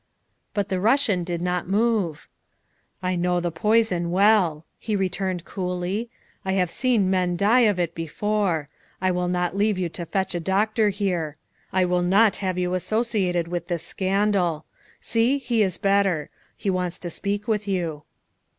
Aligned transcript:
But 0.55 0.69
the 0.69 0.79
Russian 0.79 1.23
did 1.23 1.43
not 1.43 1.67
move.' 1.69 2.27
I 3.03 3.15
know 3.15 3.39
the 3.39 3.51
poison 3.51 4.09
well, 4.09 4.65
''he 4.87 4.95
returned 4.95 5.45
coolly; 5.45 6.09
"I 6.43 6.53
have 6.53 6.71
seen 6.71 7.07
men 7.11 7.35
die 7.37 7.69
of 7.69 7.79
it 7.79 7.93
before. 7.93 8.67
I 8.99 9.11
will 9.11 9.27
not 9.27 9.55
leave 9.55 9.77
you 9.77 9.89
to 9.89 10.07
fetch 10.07 10.33
a 10.33 10.39
doctor 10.39 10.89
here; 10.89 11.37
I 11.71 11.85
will 11.85 12.01
not 12.01 12.37
have 12.37 12.57
you 12.57 12.73
associated 12.73 13.47
with 13.47 13.67
300 13.67 13.67
THE 13.67 13.73
WIFE 13.75 13.75
OF 13.75 13.83
this 13.83 13.87
scandal. 13.87 14.65
See, 15.01 15.37
he 15.37 15.61
is 15.61 15.77
better. 15.77 16.31
He 16.57 16.71
wants 16.71 16.97
to 16.97 17.11
speak 17.11 17.47
with 17.47 17.67
you." 17.67 18.01